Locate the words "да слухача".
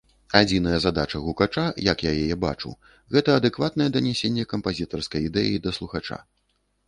5.67-6.17